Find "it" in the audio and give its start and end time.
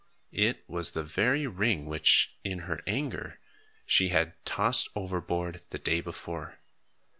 0.33-0.63